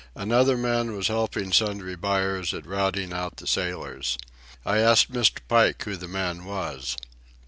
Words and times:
Another 0.15 0.57
man 0.57 0.95
was 0.95 1.09
helping 1.09 1.53
Sundry 1.53 1.95
Buyers 1.95 2.55
at 2.55 2.65
routing 2.65 3.13
out 3.13 3.37
the 3.37 3.45
sailors. 3.45 4.17
I 4.65 4.79
asked 4.79 5.11
Mr. 5.11 5.41
Pike 5.47 5.83
who 5.83 5.95
the 5.95 6.07
man 6.07 6.43
was. 6.43 6.97